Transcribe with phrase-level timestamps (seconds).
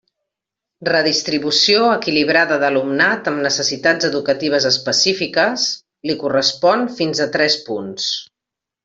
[0.87, 5.67] Redistribució equilibrada d'alumnat amb necessitats educatives específiques,
[6.13, 8.09] li correspon fins a tres punts.